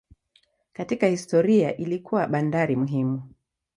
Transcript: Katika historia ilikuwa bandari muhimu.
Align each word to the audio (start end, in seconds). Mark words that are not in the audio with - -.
Katika 0.73 1.07
historia 1.07 1.77
ilikuwa 1.77 2.27
bandari 2.27 2.75
muhimu. 2.75 3.23